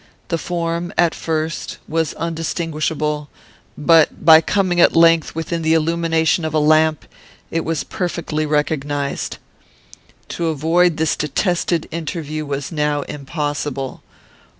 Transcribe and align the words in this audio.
The 0.29 0.39
form, 0.39 0.91
at 0.97 1.13
first, 1.13 1.77
was 1.87 2.15
undistinguishable, 2.15 3.29
but, 3.77 4.25
by 4.25 4.41
coming, 4.41 4.81
at 4.81 4.95
length, 4.95 5.35
within 5.35 5.61
the 5.61 5.75
illumination 5.75 6.43
of 6.43 6.55
a 6.55 6.59
lamp, 6.59 7.05
it 7.51 7.63
was 7.63 7.83
perfectly 7.83 8.47
recognised. 8.47 9.37
"To 10.29 10.47
avoid 10.47 10.97
this 10.97 11.15
detested 11.15 11.87
interview 11.91 12.47
was 12.47 12.71
now 12.71 13.03
impossible. 13.03 14.01